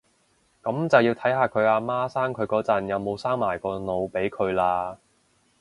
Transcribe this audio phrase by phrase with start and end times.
[0.63, 4.97] 噉就要睇下佢阿媽生佢嗰陣有冇生埋個腦俾佢喇